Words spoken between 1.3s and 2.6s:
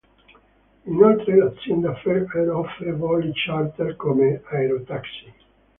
l'azienda Fair Air